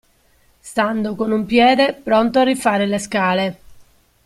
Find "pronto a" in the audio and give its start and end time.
1.93-2.43